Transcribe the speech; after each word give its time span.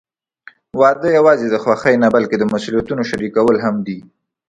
واده 0.79 1.09
یوازې 1.17 1.47
د 1.49 1.55
خوښۍ 1.63 1.95
نه، 2.03 2.07
بلکې 2.15 2.35
د 2.39 2.43
مسوولیتونو 2.51 3.01
شریکول 3.11 3.57
هم 3.65 3.75
دي. 3.87 3.97